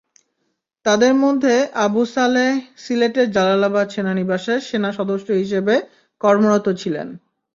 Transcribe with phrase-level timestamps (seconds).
[0.85, 1.53] তাঁদের মধ্যে
[1.85, 2.51] আবু সালেহ
[2.77, 5.75] সিলেটের জালালাবাদ সেনানিবাসে সেনাসদস্য হিসেবে
[6.21, 7.07] কর্মরত ছিলেন।